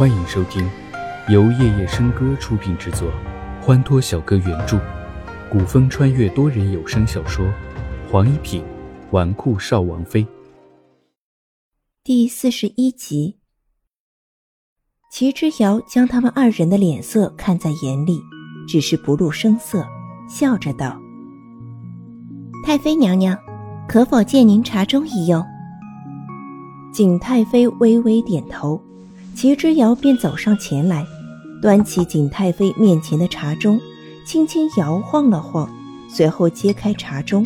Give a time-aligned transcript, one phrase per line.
[0.00, 0.66] 欢迎收听
[1.28, 3.12] 由夜夜笙歌出品制作，
[3.60, 4.80] 欢脱小哥原著，
[5.52, 7.44] 古风穿越多人有声小说
[8.10, 8.64] 《黄一品
[9.10, 10.24] 纨绔少王妃》
[12.02, 13.36] 第四十一集。
[15.12, 18.22] 齐之遥将他们二人的脸色看在眼里，
[18.66, 19.86] 只是不露声色，
[20.26, 20.98] 笑着道
[22.64, 23.38] ：“太妃娘娘，
[23.86, 25.44] 可否借您茶盅一用？”
[26.90, 28.82] 景太妃微微点头。
[29.40, 31.02] 齐之遥便走上前来，
[31.62, 33.80] 端起景太妃面前的茶盅，
[34.22, 35.66] 轻轻摇晃了晃，
[36.10, 37.42] 随后揭开茶盅。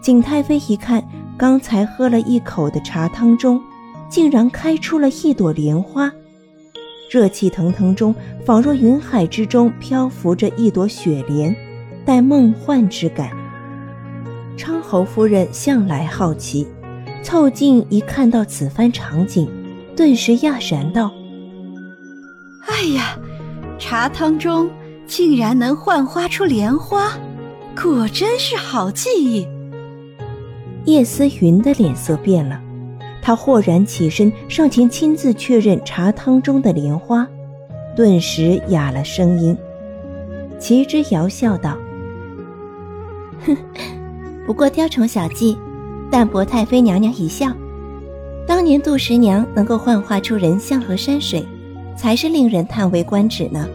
[0.00, 3.60] 景太妃一看，刚才喝了一口的茶汤中，
[4.08, 6.10] 竟然开出了一朵莲花，
[7.10, 8.14] 热气腾腾中，
[8.46, 11.54] 仿若云海之中漂浮着一朵雪莲，
[12.06, 13.28] 带梦幻之感。
[14.56, 16.66] 昌侯夫人向来好奇，
[17.22, 19.46] 凑近一看到此番场景。
[20.02, 21.12] 顿时讶然道
[22.66, 23.16] ：“哎呀，
[23.78, 24.68] 茶汤中
[25.06, 27.12] 竟然能幻化出莲花，
[27.80, 29.46] 果真是好技艺。”
[30.86, 32.60] 叶思云的脸色变了，
[33.22, 37.24] 他豁然起身上前亲自确认茶汤中的莲花，
[37.94, 39.56] 顿时哑了声音。
[40.58, 41.78] 齐之遥笑道
[43.46, 43.56] ：“哼，
[44.48, 45.56] 不过雕虫小技，
[46.10, 47.52] 但博太妃娘娘一笑。”
[48.46, 51.46] 当年杜十娘能够幻化出人像和山水，
[51.96, 53.68] 才是令人叹为观止呢。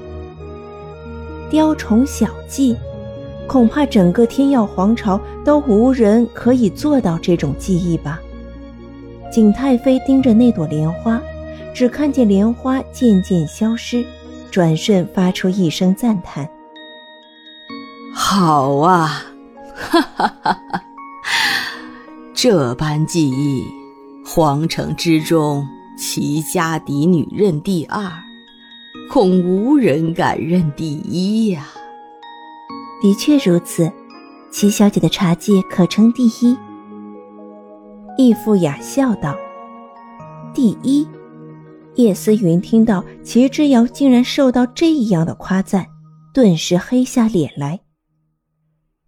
[1.49, 2.75] 雕虫小技，
[3.47, 8.19] 恐怕整个天耀皇朝都无人可以做到这种技艺吧。
[9.31, 11.21] 景太妃盯着那朵莲花，
[11.73, 14.05] 只看见莲花渐渐消失，
[14.51, 16.47] 转瞬发出一声赞叹
[18.13, 19.25] ：“好啊，
[19.73, 20.83] 哈哈哈哈！
[22.33, 23.63] 这般技艺。”
[24.29, 25.65] 皇城之中，
[25.97, 28.11] 齐家嫡女认第二，
[29.09, 31.65] 恐无人敢认第一呀。
[33.01, 33.89] 的确如此，
[34.51, 36.57] 齐小姐的茶技可称第一。
[38.17, 39.33] 易富雅笑道
[40.53, 41.07] ：“第一。”
[41.95, 45.87] 叶思云听到齐之遥竟然受到这样的夸赞，
[46.33, 47.79] 顿时黑下脸来。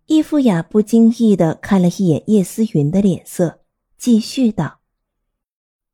[0.06, 3.59] 易富雅不经意的看了一眼叶思云的脸色，
[3.97, 4.78] 继续道。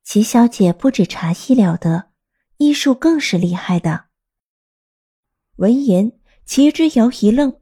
[0.05, 2.11] 齐小姐不止茶艺了得，
[2.57, 4.05] 医术更是厉害的。
[5.55, 6.11] 闻言，
[6.45, 7.59] 齐之遥一愣，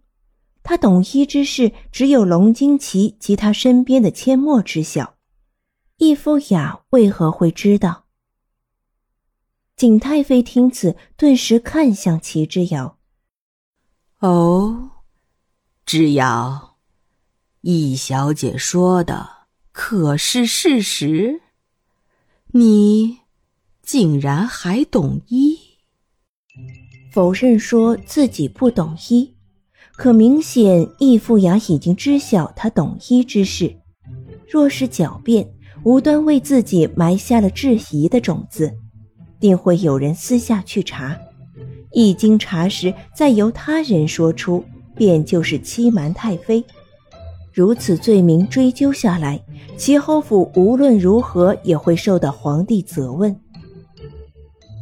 [0.62, 5.16] 他懂医之事，只有龙惊奇及他身边的阡陌知晓。
[5.98, 8.08] 易夫雅为何会知道？
[9.78, 13.00] 景太妃听此，顿时看向齐之遥。
[14.20, 14.92] 哦，
[15.86, 16.78] 之遥，
[17.62, 21.43] 易小姐说的可是事实？
[22.56, 23.18] 你
[23.82, 25.58] 竟然还懂医？
[27.12, 29.34] 否认说自己不懂医，
[29.94, 33.76] 可明显易富雅已经知晓他懂医之事。
[34.48, 35.52] 若是狡辩，
[35.84, 38.72] 无端为自己埋下了质疑的种子，
[39.40, 41.18] 定会有人私下去查。
[41.92, 44.64] 一经查实，再由他人说出，
[44.96, 46.64] 便就是欺瞒太妃。
[47.52, 49.44] 如此罪名追究下来，
[49.78, 53.36] 齐侯府无论如何也会受到皇帝责问。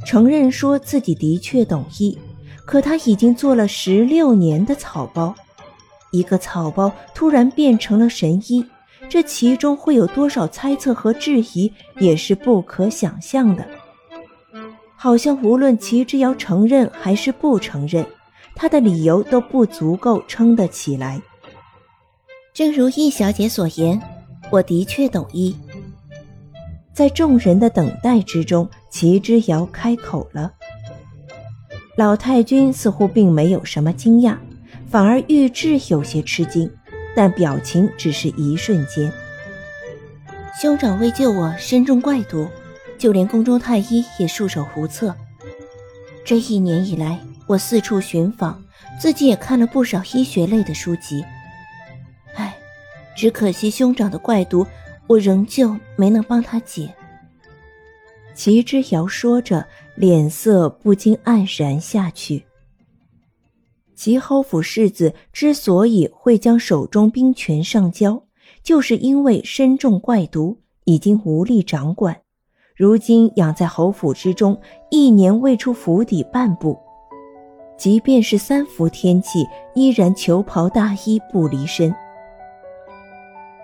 [0.05, 2.17] 承认说自己的确懂医，
[2.65, 5.33] 可他已经做了十六年的草包，
[6.11, 8.65] 一个草包突然变成了神医，
[9.09, 13.65] 这其中会有多少猜测和质疑，也是不可想象的。
[14.95, 18.05] 好像无论齐之遥承认还是不承认，
[18.55, 21.21] 他的理由都不足够撑得起来。
[22.53, 23.99] 正如易小姐所言，
[24.51, 25.55] 我的确懂医。
[26.93, 30.51] 在众人的等待之中，齐之遥开口了。
[31.95, 34.37] 老太君似乎并没有什么惊讶，
[34.89, 36.69] 反而玉质有些吃惊，
[37.15, 39.11] 但表情只是一瞬间。
[40.61, 42.47] 兄长为救我身中怪毒，
[42.97, 45.15] 就连宫中太医也束手无策。
[46.25, 48.61] 这一年以来，我四处寻访，
[48.99, 51.23] 自己也看了不少医学类的书籍。
[53.21, 54.65] 只可惜兄长的怪毒，
[55.05, 56.91] 我仍旧没能帮他解。
[58.33, 59.63] 齐之遥说着，
[59.93, 62.43] 脸色不禁黯然下去。
[63.93, 68.23] 齐侯府世子之所以会将手中兵权上交，
[68.63, 72.21] 就是因为身中怪毒，已经无力掌管。
[72.75, 74.59] 如今养在侯府之中，
[74.89, 76.75] 一年未出府邸半步，
[77.77, 79.45] 即便是三伏天气，
[79.75, 81.93] 依然裘袍大衣不离身。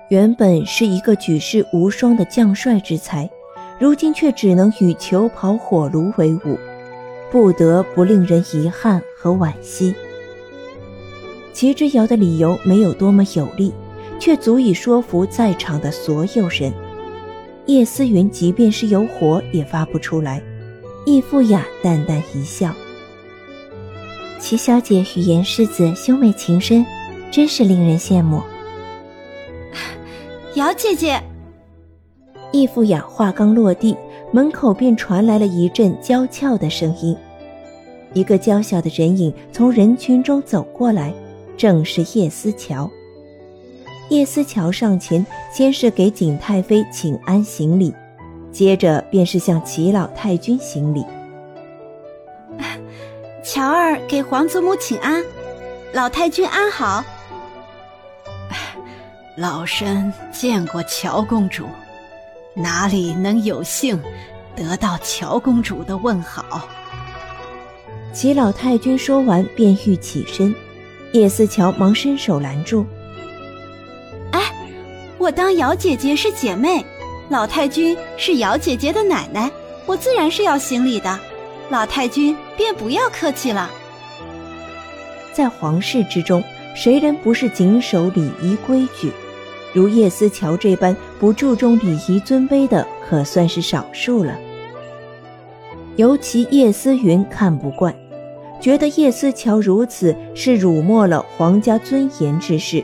[0.09, 3.29] 原本是一个举世无双的将帅之才，
[3.77, 6.57] 如今却只能与裘袍火炉为伍，
[7.29, 9.93] 不得不令人遗憾和惋惜。
[11.51, 13.73] 齐之遥的理由没有多么有力，
[14.17, 16.71] 却足以说服在场的所有人。
[17.65, 20.41] 叶思云即便是有火也发不出来。
[21.05, 22.73] 易富雅淡淡一笑
[24.39, 26.85] ：“齐小姐与严世子兄妹情深，
[27.29, 28.41] 真是令人羡慕。”
[30.57, 31.21] 姚姐姐，
[32.51, 33.95] 易父雅话刚落地，
[34.31, 37.15] 门口便传来了一阵娇俏的声音。
[38.13, 41.13] 一个娇小的人影从人群中走过来。
[41.55, 42.89] 正是叶思乔。
[44.09, 45.23] 叶思乔上前，
[45.53, 47.93] 先是给景太妃请安行礼，
[48.51, 51.05] 接着便是向齐老太君行礼。
[53.45, 55.23] 乔儿给皇祖母请安，
[55.93, 57.03] 老太君安好。
[59.39, 61.67] 老身见过乔公主，
[62.55, 64.01] 哪里能有幸
[64.55, 66.67] 得到乔公主的问好？
[68.11, 70.51] 齐老太君说完，便欲起身。
[71.13, 72.83] 叶思乔忙伸手拦住。
[74.31, 74.41] 哎，
[75.19, 76.83] 我当姚姐姐是姐妹，
[77.29, 79.51] 老太君是姚姐姐的奶奶，
[79.85, 81.19] 我自然是要行礼的。
[81.69, 83.69] 老太君便不要客气了。
[85.31, 86.43] 在皇室之中，
[86.75, 89.11] 谁人不是谨守礼仪规矩？
[89.77, 94.35] 如叶思乔这般不注重礼仪尊卑的，可算是少数了。
[95.97, 97.95] 尤其叶思云看不惯。
[98.59, 102.83] 觉得叶思乔如此是辱没了皇家尊严之事。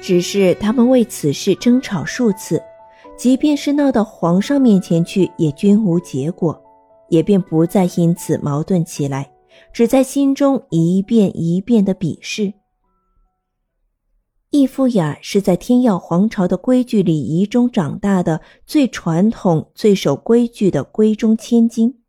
[0.00, 2.62] 只是他们为此事争吵数次，
[3.16, 6.56] 即便是闹到皇上面前去，也均无结果，
[7.08, 9.28] 也便不再因此矛盾起来，
[9.72, 12.52] 只在心中一遍一遍的鄙视。
[14.58, 22.00] 易夫雅是在天耀皇朝的规矩礼仪中长大的，最传统、最守规矩的闺中千金。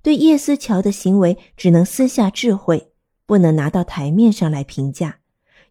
[0.00, 2.92] 对叶思乔的行为只能私下智慧，
[3.26, 5.18] 不能拿到台面上来评价，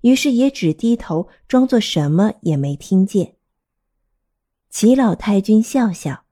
[0.02, 3.36] 于是也只低头装作什么也没听见。
[4.70, 6.26] 齐老太君笑笑：“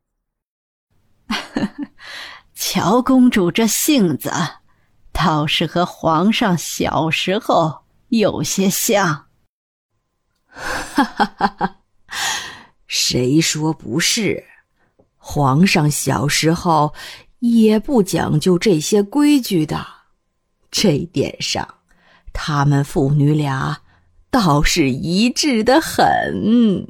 [2.54, 4.30] 乔公主这性子，
[5.14, 9.25] 倒是和皇上小时候有些像。”
[10.56, 11.78] 哈哈哈哈
[12.88, 14.44] 谁说不是？
[15.18, 16.94] 皇上小时候。
[17.40, 19.86] 也不讲究这些规矩的，
[20.72, 21.76] 这点上，
[22.34, 23.84] 他们父女俩
[24.32, 26.88] 倒是一致的很。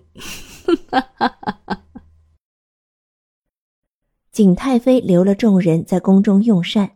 [4.31, 6.95] 景太妃留了众人在宫中用膳，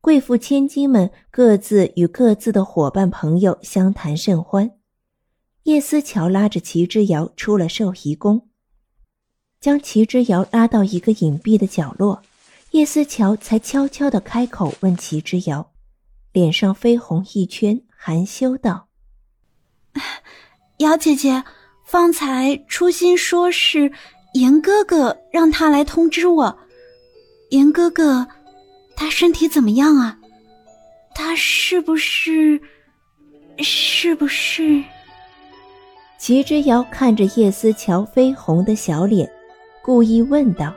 [0.00, 4.72] 贵妇千金们各自与各自的伙伴朋友相谈甚欢。
[5.66, 8.48] 叶思乔拉着齐之遥出了寿仪宫，
[9.60, 12.22] 将齐之遥拉到一个隐蔽的角落。
[12.70, 15.72] 叶思乔才悄悄的开口问齐之遥，
[16.32, 18.86] 脸上绯红一圈，含羞道
[20.78, 21.42] ：“姚姐姐，
[21.84, 23.90] 方才初心说是
[24.34, 26.58] 严哥哥让他来通知我。
[27.50, 28.28] 严哥哥，
[28.94, 30.16] 他身体怎么样啊？
[31.12, 32.62] 他是不是？
[33.58, 34.84] 是不是？”
[36.26, 39.30] 齐之遥看着叶思乔绯红的小脸，
[39.80, 40.74] 故意问道：“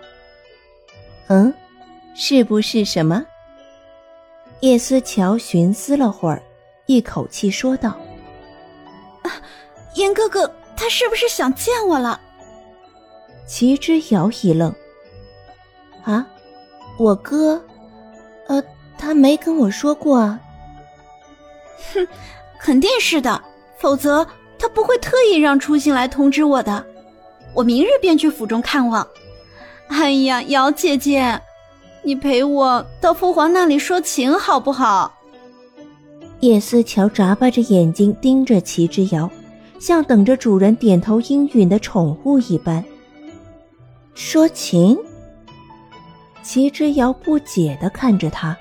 [1.25, 1.51] 嗯？”
[2.13, 3.25] 是不是什么？
[4.59, 6.39] 叶思乔寻思了会儿，
[6.85, 7.97] 一口气说道
[9.97, 12.21] ：“严哥哥，他是不是想见我了？”
[13.47, 14.71] 齐之遥一愣
[16.05, 16.27] ：“啊，
[16.99, 17.59] 我哥？
[18.47, 18.63] 呃，
[18.99, 20.39] 他没跟我说过啊。
[21.91, 22.07] ”“哼，
[22.59, 23.43] 肯定是的，
[23.79, 24.23] 否则
[24.59, 26.85] 他不会特意让初心来通知我的。
[27.55, 29.07] 我明日便去府中看望。
[29.89, 31.41] ”“哎呀，姚姐姐。”
[32.03, 35.13] 你陪我到父皇那里说情好不好？
[36.39, 39.29] 叶思乔眨巴着眼睛盯着齐之遥，
[39.79, 42.81] 像等着主人点头应允的宠物一般。
[44.13, 44.97] 说情？
[46.41, 48.57] 齐之遥不解地看着他。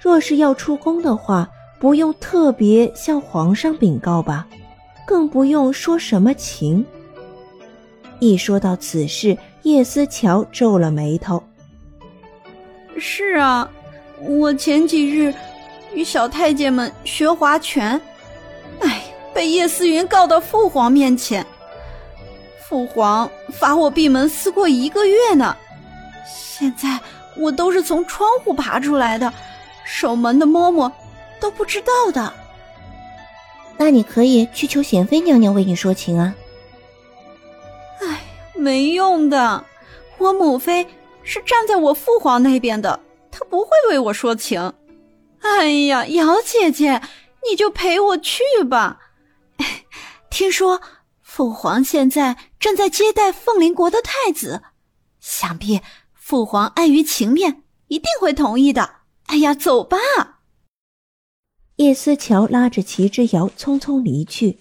[0.00, 1.46] 若是要出宫的话，
[1.78, 4.46] 不用特别向皇上禀告吧，
[5.06, 6.84] 更不用说什么情。
[8.20, 11.42] 一说到此事，叶思乔皱了眉头。
[12.98, 13.68] 是啊，
[14.20, 15.34] 我前几日
[15.92, 18.00] 与小太监们学划拳，
[18.80, 19.02] 哎，
[19.34, 21.44] 被叶思云告到父皇面前，
[22.66, 25.56] 父皇罚我闭门思过一个月呢。
[26.24, 26.98] 现在
[27.36, 29.30] 我都是从窗户爬出来的，
[29.84, 30.90] 守门的嬷嬷
[31.40, 32.32] 都不知道的。
[33.76, 36.34] 那你可以去求贤妃娘娘为你说情啊。
[38.00, 38.20] 哎，
[38.54, 39.64] 没用的，
[40.18, 40.86] 我母妃。
[41.26, 43.00] 是站在我父皇那边的，
[43.30, 44.74] 她不会为我说情。
[45.40, 47.00] 哎呀，姚姐姐，
[47.48, 48.98] 你就陪我去吧。
[50.28, 50.82] 听说
[51.22, 54.60] 父皇现在正在接待凤麟国的太子，
[55.18, 55.80] 想必
[56.12, 58.96] 父皇碍于情面，一定会同意的。
[59.28, 59.96] 哎呀，走吧。
[61.76, 64.58] 叶思乔拉着齐之遥匆匆离去。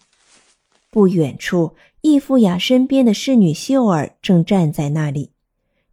[0.89, 5.31] 不远处，易富雅身边的侍女秀儿正站在那里，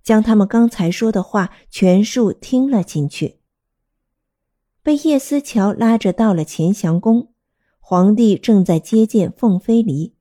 [0.02, 3.36] 将他们刚才说的话全数听了进去。
[4.82, 7.28] 被叶思乔拉着到了乾祥宫，
[7.80, 10.14] 皇帝正在接见凤飞离，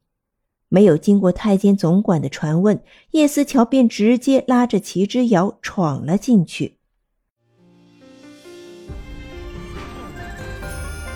[0.68, 6.79] 没有经过太监总管的传问，叶思乔便直接拉着齐之遥闯了进去。